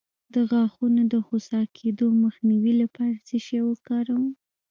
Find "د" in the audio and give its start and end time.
0.33-0.35, 1.13-1.15